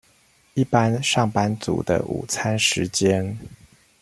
[0.55, 3.37] 一般上班族的午餐時間